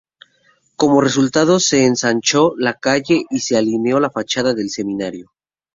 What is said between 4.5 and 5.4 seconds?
del Seminario.